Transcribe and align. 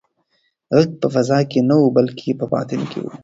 غږ 0.75 0.89
په 1.01 1.07
فضا 1.13 1.39
کې 1.51 1.59
نه 1.69 1.75
و 1.79 1.93
بلکې 1.97 2.29
په 2.39 2.45
باطن 2.53 2.81
کې 2.91 2.99
و. 3.01 3.05